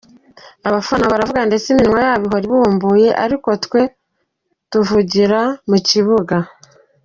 Abafana 0.67 1.05
baravuga 1.13 1.39
ndetse 1.49 1.67
iminwa 1.69 1.99
yabo 2.07 2.23
ihora 2.27 2.45
ibumbuye, 2.47 3.09
ariko 3.25 3.49
twe 3.63 3.81
tuvugira 4.71 5.39
mu 5.69 5.77
kibuga. 5.87 6.37